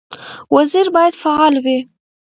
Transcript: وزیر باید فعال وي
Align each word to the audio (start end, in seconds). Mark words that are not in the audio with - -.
وزیر 0.55 0.87
باید 0.95 1.13
فعال 1.23 1.55
وي 1.65 1.79